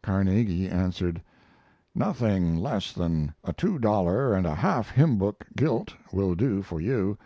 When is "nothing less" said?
1.92-2.92